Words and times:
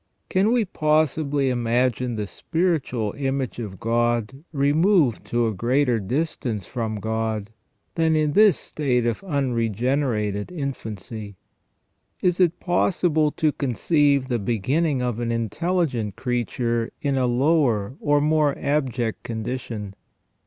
Can 0.29 0.51
we 0.51 0.65
possibly 0.65 1.51
imagine 1.51 2.15
the 2.15 2.25
spiritual 2.25 3.13
image 3.15 3.59
of 3.59 3.79
God 3.79 4.43
removed 4.51 5.23
to 5.25 5.45
a 5.45 5.53
greater 5.53 5.99
distance 5.99 6.65
from 6.65 6.95
God 6.95 7.51
than 7.93 8.15
in 8.15 8.31
this 8.33 8.57
state 8.57 9.05
of 9.05 9.23
unregenerated 9.23 10.51
infancy? 10.51 11.35
Is 12.19 12.39
it 12.39 12.59
possible 12.59 13.29
to 13.33 13.51
conceive 13.51 14.25
the 14.25 14.39
beginning 14.39 15.03
of 15.03 15.19
an 15.19 15.31
intelligent 15.31 16.15
creature 16.15 16.89
in 17.03 17.15
a 17.15 17.27
lower 17.27 17.95
or 17.99 18.19
more 18.19 18.57
abject 18.57 19.21
condition 19.21 19.93